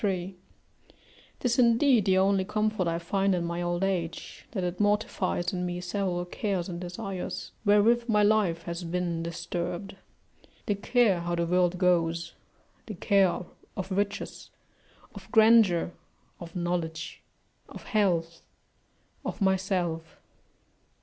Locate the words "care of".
12.95-13.91